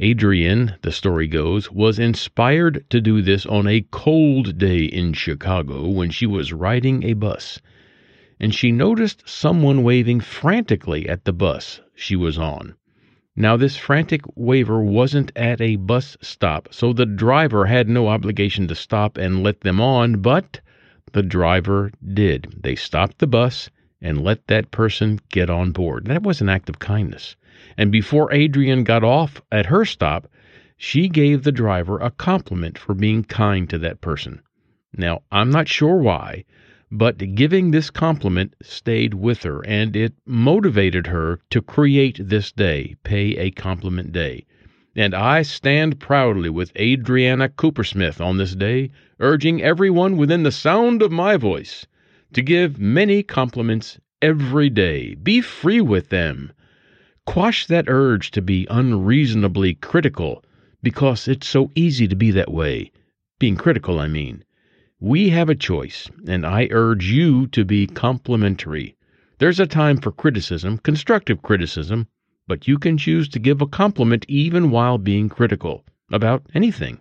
Adrian, 0.00 0.74
the 0.82 0.90
story 0.90 1.28
goes, 1.28 1.70
was 1.70 2.00
inspired 2.00 2.84
to 2.90 3.00
do 3.00 3.22
this 3.22 3.46
on 3.46 3.68
a 3.68 3.86
cold 3.92 4.58
day 4.58 4.86
in 4.86 5.12
Chicago 5.12 5.88
when 5.88 6.10
she 6.10 6.26
was 6.26 6.52
riding 6.52 7.04
a 7.04 7.12
bus. 7.12 7.60
And 8.40 8.52
she 8.52 8.72
noticed 8.72 9.28
someone 9.28 9.84
waving 9.84 10.18
frantically 10.18 11.08
at 11.08 11.26
the 11.26 11.32
bus 11.32 11.80
she 11.94 12.16
was 12.16 12.36
on. 12.36 12.74
Now, 13.36 13.56
this 13.56 13.76
frantic 13.76 14.22
waver 14.34 14.82
wasn't 14.82 15.30
at 15.36 15.60
a 15.60 15.76
bus 15.76 16.16
stop, 16.20 16.70
so 16.72 16.92
the 16.92 17.06
driver 17.06 17.66
had 17.66 17.88
no 17.88 18.08
obligation 18.08 18.66
to 18.66 18.74
stop 18.74 19.16
and 19.16 19.44
let 19.44 19.60
them 19.60 19.80
on, 19.80 20.20
but 20.20 20.60
the 21.12 21.22
driver 21.22 21.90
did. 22.14 22.54
They 22.62 22.74
stopped 22.74 23.18
the 23.18 23.26
bus 23.26 23.70
and 24.00 24.22
let 24.22 24.46
that 24.46 24.70
person 24.70 25.20
get 25.30 25.50
on 25.50 25.72
board. 25.72 26.06
That 26.06 26.22
was 26.22 26.40
an 26.40 26.48
act 26.48 26.68
of 26.68 26.78
kindness. 26.78 27.36
And 27.76 27.90
before 27.90 28.32
Adrian 28.32 28.84
got 28.84 29.02
off 29.02 29.40
at 29.50 29.66
her 29.66 29.84
stop, 29.84 30.28
she 30.76 31.08
gave 31.08 31.42
the 31.42 31.52
driver 31.52 31.98
a 31.98 32.10
compliment 32.10 32.78
for 32.78 32.94
being 32.94 33.24
kind 33.24 33.68
to 33.70 33.78
that 33.78 34.00
person. 34.00 34.40
Now, 34.96 35.22
I'm 35.32 35.50
not 35.50 35.68
sure 35.68 35.96
why, 35.96 36.44
but 36.90 37.34
giving 37.34 37.70
this 37.70 37.90
compliment 37.90 38.54
stayed 38.62 39.14
with 39.14 39.42
her 39.42 39.64
and 39.66 39.94
it 39.94 40.14
motivated 40.24 41.08
her 41.08 41.40
to 41.50 41.60
create 41.60 42.18
this 42.20 42.52
day, 42.52 42.96
Pay 43.02 43.36
a 43.36 43.50
Compliment 43.50 44.12
Day. 44.12 44.46
And 44.98 45.14
I 45.14 45.42
stand 45.42 46.00
proudly 46.00 46.50
with 46.50 46.76
Adriana 46.76 47.50
Coopersmith 47.50 48.20
on 48.20 48.36
this 48.36 48.56
day, 48.56 48.90
urging 49.20 49.62
everyone 49.62 50.16
within 50.16 50.42
the 50.42 50.50
sound 50.50 51.02
of 51.02 51.12
my 51.12 51.36
voice 51.36 51.86
to 52.32 52.42
give 52.42 52.80
many 52.80 53.22
compliments 53.22 54.00
every 54.20 54.68
day. 54.68 55.14
Be 55.14 55.40
free 55.40 55.80
with 55.80 56.08
them. 56.08 56.50
Quash 57.26 57.64
that 57.66 57.84
urge 57.86 58.32
to 58.32 58.42
be 58.42 58.66
unreasonably 58.68 59.74
critical, 59.74 60.44
because 60.82 61.28
it's 61.28 61.46
so 61.46 61.70
easy 61.76 62.08
to 62.08 62.16
be 62.16 62.32
that 62.32 62.50
way. 62.50 62.90
Being 63.38 63.54
critical, 63.54 64.00
I 64.00 64.08
mean. 64.08 64.42
We 64.98 65.28
have 65.28 65.48
a 65.48 65.54
choice, 65.54 66.10
and 66.26 66.44
I 66.44 66.66
urge 66.72 67.06
you 67.06 67.46
to 67.46 67.64
be 67.64 67.86
complimentary. 67.86 68.96
There's 69.38 69.60
a 69.60 69.66
time 69.68 69.98
for 69.98 70.10
criticism, 70.10 70.78
constructive 70.78 71.40
criticism, 71.40 72.08
but 72.48 72.66
you 72.66 72.78
can 72.78 72.96
choose 72.96 73.28
to 73.28 73.38
give 73.38 73.60
a 73.60 73.66
compliment 73.66 74.24
even 74.26 74.70
while 74.70 74.96
being 74.96 75.28
critical 75.28 75.84
about 76.10 76.42
anything. 76.54 76.98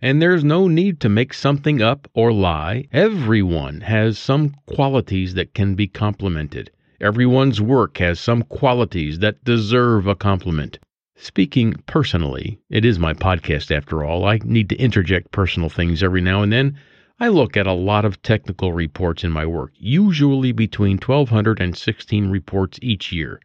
And 0.00 0.22
there's 0.22 0.44
no 0.44 0.68
need 0.68 1.00
to 1.00 1.08
make 1.08 1.34
something 1.34 1.82
up 1.82 2.08
or 2.14 2.32
lie. 2.32 2.86
Everyone 2.92 3.80
has 3.80 4.18
some 4.18 4.54
qualities 4.66 5.34
that 5.34 5.52
can 5.52 5.74
be 5.74 5.88
complimented. 5.88 6.70
Everyone's 7.00 7.60
work 7.60 7.98
has 7.98 8.20
some 8.20 8.42
qualities 8.44 9.18
that 9.18 9.42
deserve 9.42 10.06
a 10.06 10.14
compliment. 10.14 10.78
Speaking 11.16 11.74
personally, 11.86 12.60
it 12.70 12.84
is 12.84 12.98
my 12.98 13.14
podcast 13.14 13.76
after 13.76 14.04
all. 14.04 14.24
I 14.24 14.38
need 14.44 14.68
to 14.68 14.76
interject 14.76 15.32
personal 15.32 15.68
things 15.68 16.04
every 16.04 16.20
now 16.20 16.42
and 16.42 16.52
then. 16.52 16.76
I 17.18 17.28
look 17.28 17.56
at 17.56 17.66
a 17.66 17.72
lot 17.72 18.04
of 18.04 18.22
technical 18.22 18.72
reports 18.72 19.24
in 19.24 19.32
my 19.32 19.44
work, 19.44 19.72
usually 19.76 20.52
between 20.52 20.98
1,200 20.98 21.60
and 21.60 21.76
16 21.76 22.30
reports 22.30 22.78
each 22.80 23.10
year 23.10 23.40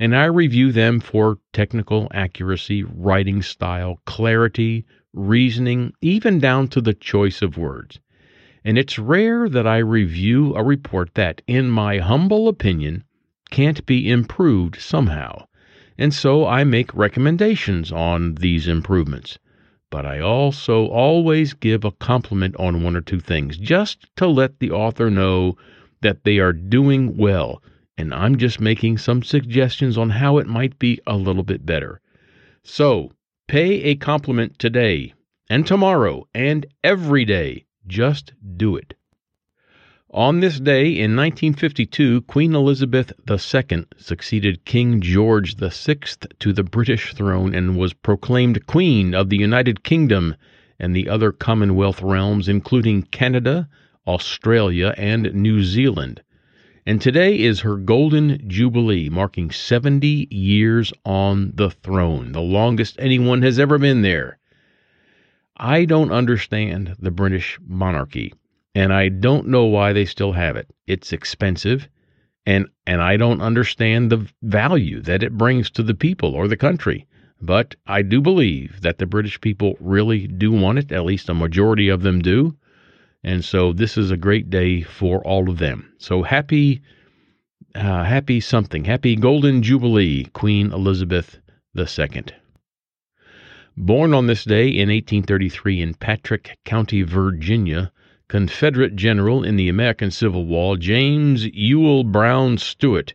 and 0.00 0.16
I 0.16 0.24
review 0.24 0.72
them 0.72 0.98
for 0.98 1.38
technical 1.52 2.08
accuracy, 2.14 2.82
writing 2.84 3.42
style, 3.42 4.00
clarity, 4.06 4.86
reasoning, 5.12 5.92
even 6.00 6.38
down 6.38 6.68
to 6.68 6.80
the 6.80 6.94
choice 6.94 7.42
of 7.42 7.58
words. 7.58 8.00
And 8.64 8.78
it's 8.78 8.98
rare 8.98 9.46
that 9.50 9.66
I 9.66 9.76
review 9.76 10.54
a 10.56 10.64
report 10.64 11.14
that, 11.16 11.42
in 11.46 11.68
my 11.68 11.98
humble 11.98 12.48
opinion, 12.48 13.04
can't 13.50 13.84
be 13.84 14.10
improved 14.10 14.80
somehow. 14.80 15.44
And 15.98 16.14
so 16.14 16.46
I 16.46 16.64
make 16.64 16.96
recommendations 16.96 17.92
on 17.92 18.36
these 18.36 18.66
improvements. 18.66 19.38
But 19.90 20.06
I 20.06 20.20
also 20.20 20.86
always 20.86 21.52
give 21.52 21.84
a 21.84 21.90
compliment 21.90 22.56
on 22.56 22.82
one 22.82 22.96
or 22.96 23.02
two 23.02 23.20
things, 23.20 23.58
just 23.58 24.06
to 24.16 24.26
let 24.26 24.60
the 24.60 24.70
author 24.70 25.10
know 25.10 25.58
that 26.00 26.24
they 26.24 26.38
are 26.38 26.54
doing 26.54 27.18
well 27.18 27.62
and 28.00 28.14
I'm 28.14 28.38
just 28.38 28.60
making 28.60 28.96
some 28.96 29.22
suggestions 29.22 29.98
on 29.98 30.08
how 30.08 30.38
it 30.38 30.46
might 30.46 30.78
be 30.78 30.98
a 31.06 31.18
little 31.18 31.42
bit 31.42 31.66
better. 31.66 32.00
So, 32.64 33.12
pay 33.46 33.82
a 33.82 33.94
compliment 33.94 34.58
today 34.58 35.12
and 35.50 35.66
tomorrow 35.66 36.26
and 36.32 36.64
every 36.82 37.26
day. 37.26 37.66
Just 37.86 38.32
do 38.56 38.74
it. 38.74 38.94
On 40.08 40.40
this 40.40 40.58
day 40.58 40.86
in 40.86 41.14
1952, 41.14 42.22
Queen 42.22 42.54
Elizabeth 42.54 43.12
II 43.30 43.84
succeeded 43.98 44.64
King 44.64 45.02
George 45.02 45.56
VI 45.56 45.98
to 46.38 46.54
the 46.54 46.64
British 46.64 47.12
throne 47.12 47.54
and 47.54 47.76
was 47.76 47.92
proclaimed 47.92 48.66
Queen 48.66 49.14
of 49.14 49.28
the 49.28 49.36
United 49.36 49.84
Kingdom 49.84 50.36
and 50.78 50.96
the 50.96 51.06
other 51.06 51.32
Commonwealth 51.32 52.00
realms, 52.00 52.48
including 52.48 53.02
Canada, 53.02 53.68
Australia, 54.06 54.94
and 54.96 55.34
New 55.34 55.62
Zealand 55.62 56.22
and 56.86 57.00
today 57.00 57.38
is 57.38 57.60
her 57.60 57.76
Golden 57.76 58.48
Jubilee, 58.48 59.08
marking 59.08 59.50
70 59.50 60.28
years 60.30 60.92
on 61.04 61.52
the 61.54 61.70
throne, 61.70 62.32
the 62.32 62.40
longest 62.40 62.96
anyone 62.98 63.42
has 63.42 63.58
ever 63.58 63.78
been 63.78 64.02
there. 64.02 64.38
I 65.56 65.84
don't 65.84 66.10
understand 66.10 66.96
the 66.98 67.10
British 67.10 67.58
monarchy, 67.66 68.32
and 68.74 68.92
I 68.92 69.08
don't 69.08 69.48
know 69.48 69.66
why 69.66 69.92
they 69.92 70.06
still 70.06 70.32
have 70.32 70.56
it. 70.56 70.70
It's 70.86 71.12
expensive, 71.12 71.86
and, 72.46 72.66
and 72.86 73.02
I 73.02 73.18
don't 73.18 73.42
understand 73.42 74.10
the 74.10 74.26
value 74.42 75.00
that 75.02 75.22
it 75.22 75.36
brings 75.36 75.70
to 75.72 75.82
the 75.82 75.94
people 75.94 76.34
or 76.34 76.48
the 76.48 76.56
country. 76.56 77.06
But 77.42 77.74
I 77.86 78.02
do 78.02 78.20
believe 78.20 78.80
that 78.80 78.98
the 78.98 79.06
British 79.06 79.40
people 79.40 79.76
really 79.80 80.26
do 80.26 80.50
want 80.52 80.78
it, 80.78 80.92
at 80.92 81.04
least 81.04 81.28
a 81.28 81.34
majority 81.34 81.88
of 81.88 82.02
them 82.02 82.20
do. 82.20 82.56
And 83.22 83.44
so 83.44 83.72
this 83.74 83.98
is 83.98 84.10
a 84.10 84.16
great 84.16 84.48
day 84.48 84.80
for 84.80 85.22
all 85.26 85.50
of 85.50 85.58
them. 85.58 85.92
So 85.98 86.22
happy, 86.22 86.80
uh, 87.74 88.04
happy 88.04 88.40
something. 88.40 88.84
Happy 88.86 89.14
Golden 89.14 89.62
Jubilee, 89.62 90.24
Queen 90.32 90.72
Elizabeth 90.72 91.38
II. 91.76 92.24
Born 93.76 94.14
on 94.14 94.26
this 94.26 94.44
day 94.44 94.68
in 94.68 94.88
1833 94.88 95.80
in 95.82 95.94
Patrick 95.94 96.58
County, 96.64 97.02
Virginia, 97.02 97.92
Confederate 98.28 98.96
general 98.96 99.44
in 99.44 99.56
the 99.56 99.68
American 99.68 100.10
Civil 100.10 100.46
War, 100.46 100.76
James 100.76 101.46
Ewell 101.46 102.04
Brown 102.04 102.58
Stuart, 102.58 103.12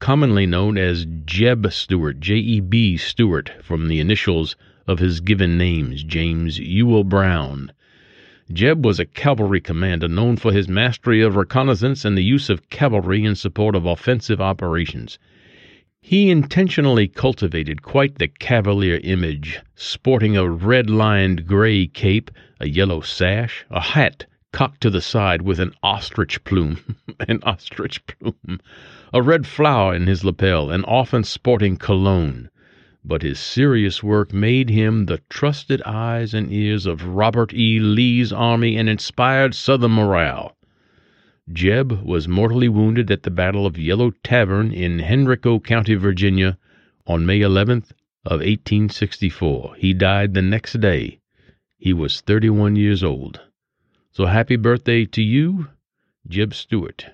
commonly 0.00 0.44
known 0.44 0.76
as 0.76 1.06
Jeb 1.24 1.72
Stuart, 1.72 2.20
J 2.20 2.34
E 2.34 2.60
B 2.60 2.96
Stuart, 2.96 3.52
from 3.62 3.88
the 3.88 4.00
initials 4.00 4.54
of 4.86 4.98
his 4.98 5.20
given 5.20 5.56
names, 5.56 6.02
James 6.02 6.58
Ewell 6.58 7.04
Brown. 7.04 7.72
Jeb 8.52 8.84
was 8.84 9.00
a 9.00 9.04
cavalry 9.04 9.60
commander 9.60 10.06
known 10.06 10.36
for 10.36 10.52
his 10.52 10.68
mastery 10.68 11.20
of 11.20 11.34
reconnaissance 11.34 12.04
and 12.04 12.16
the 12.16 12.22
use 12.22 12.48
of 12.48 12.70
cavalry 12.70 13.24
in 13.24 13.34
support 13.34 13.74
of 13.74 13.86
offensive 13.86 14.40
operations. 14.40 15.18
He 16.00 16.30
intentionally 16.30 17.08
cultivated 17.08 17.82
quite 17.82 18.18
the 18.18 18.28
cavalier 18.28 19.00
image, 19.02 19.58
sporting 19.74 20.36
a 20.36 20.48
red 20.48 20.88
lined 20.88 21.44
gray 21.44 21.88
cape, 21.88 22.30
a 22.60 22.68
yellow 22.68 23.00
sash, 23.00 23.64
a 23.68 23.80
hat 23.80 24.26
cocked 24.52 24.80
to 24.82 24.90
the 24.90 25.00
side 25.00 25.42
with 25.42 25.58
an 25.58 25.72
ostrich 25.82 26.44
plume, 26.44 26.78
an 27.26 27.40
ostrich 27.42 28.00
plume, 28.06 28.60
a 29.12 29.22
red 29.22 29.44
flower 29.44 29.92
in 29.92 30.06
his 30.06 30.22
lapel, 30.22 30.70
and 30.70 30.84
often 30.86 31.24
sporting 31.24 31.76
cologne 31.76 32.48
but 33.08 33.22
his 33.22 33.38
serious 33.38 34.02
work 34.02 34.32
made 34.32 34.68
him 34.68 35.06
the 35.06 35.20
trusted 35.28 35.80
eyes 35.86 36.34
and 36.34 36.52
ears 36.52 36.86
of 36.86 37.06
Robert 37.06 37.54
E. 37.54 37.78
Lee's 37.78 38.32
army 38.32 38.76
and 38.76 38.88
inspired 38.88 39.54
Southern 39.54 39.92
morale. 39.92 40.56
Jeb 41.52 42.02
was 42.02 42.26
mortally 42.26 42.68
wounded 42.68 43.08
at 43.12 43.22
the 43.22 43.30
Battle 43.30 43.64
of 43.64 43.78
Yellow 43.78 44.10
Tavern 44.24 44.72
in 44.72 45.00
Henrico 45.00 45.60
County, 45.60 45.94
Virginia, 45.94 46.58
on 47.06 47.24
May 47.24 47.38
11th 47.38 47.92
of 48.24 48.40
1864. 48.40 49.76
He 49.78 49.94
died 49.94 50.34
the 50.34 50.42
next 50.42 50.80
day. 50.80 51.20
He 51.78 51.92
was 51.92 52.20
31 52.20 52.74
years 52.74 53.04
old. 53.04 53.40
So 54.10 54.26
happy 54.26 54.56
birthday 54.56 55.04
to 55.04 55.22
you, 55.22 55.68
Jeb 56.26 56.52
Stuart. 56.52 57.06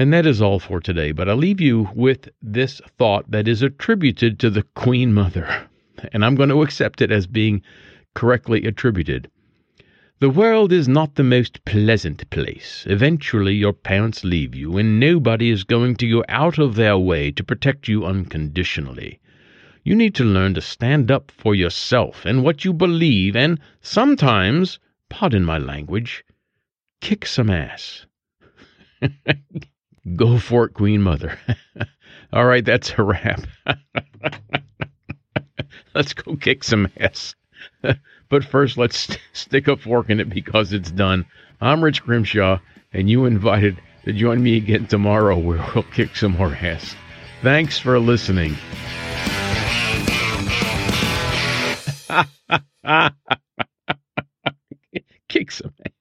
And 0.00 0.12
that 0.12 0.26
is 0.26 0.40
all 0.40 0.60
for 0.60 0.78
today, 0.78 1.10
but 1.10 1.28
I 1.28 1.32
leave 1.32 1.60
you 1.60 1.90
with 1.92 2.28
this 2.40 2.80
thought 2.98 3.28
that 3.32 3.48
is 3.48 3.62
attributed 3.62 4.38
to 4.38 4.48
the 4.48 4.62
Queen 4.62 5.12
Mother, 5.12 5.66
and 6.12 6.24
I'm 6.24 6.36
going 6.36 6.50
to 6.50 6.62
accept 6.62 7.02
it 7.02 7.10
as 7.10 7.26
being 7.26 7.62
correctly 8.14 8.64
attributed. 8.64 9.28
The 10.20 10.30
world 10.30 10.72
is 10.72 10.86
not 10.86 11.16
the 11.16 11.24
most 11.24 11.64
pleasant 11.64 12.30
place. 12.30 12.86
Eventually, 12.88 13.56
your 13.56 13.72
parents 13.72 14.22
leave 14.22 14.54
you, 14.54 14.78
and 14.78 15.00
nobody 15.00 15.50
is 15.50 15.64
going 15.64 15.96
to 15.96 16.08
go 16.08 16.24
out 16.28 16.60
of 16.60 16.76
their 16.76 16.96
way 16.96 17.32
to 17.32 17.42
protect 17.42 17.88
you 17.88 18.06
unconditionally. 18.06 19.18
You 19.82 19.96
need 19.96 20.14
to 20.14 20.24
learn 20.24 20.54
to 20.54 20.60
stand 20.60 21.10
up 21.10 21.32
for 21.32 21.56
yourself 21.56 22.24
and 22.24 22.44
what 22.44 22.64
you 22.64 22.72
believe, 22.72 23.34
and 23.34 23.58
sometimes, 23.80 24.78
pardon 25.08 25.44
my 25.44 25.58
language, 25.58 26.24
kick 27.00 27.26
some 27.26 27.50
ass. 27.50 28.06
Go 30.16 30.38
for 30.38 30.66
it, 30.66 30.74
Queen 30.74 31.02
Mother. 31.02 31.38
All 32.32 32.44
right, 32.44 32.64
that's 32.64 32.92
a 32.96 33.02
wrap. 33.02 33.40
let's 35.94 36.14
go 36.14 36.36
kick 36.36 36.62
some 36.62 36.88
ass. 36.98 37.34
but 38.28 38.44
first, 38.44 38.78
let's 38.78 38.98
st- 38.98 39.20
stick 39.32 39.68
a 39.68 39.76
fork 39.76 40.10
in 40.10 40.20
it 40.20 40.28
because 40.28 40.72
it's 40.72 40.90
done. 40.90 41.26
I'm 41.60 41.82
Rich 41.82 42.04
Grimshaw, 42.04 42.60
and 42.92 43.10
you 43.10 43.24
invited 43.24 43.80
to 44.04 44.12
join 44.12 44.42
me 44.42 44.56
again 44.56 44.86
tomorrow 44.86 45.36
where 45.36 45.64
we'll 45.74 45.84
kick 45.84 46.16
some 46.16 46.32
more 46.32 46.54
ass. 46.54 46.94
Thanks 47.42 47.78
for 47.78 47.98
listening. 47.98 48.56
kick 55.28 55.50
some 55.50 55.72
ass. 55.84 55.92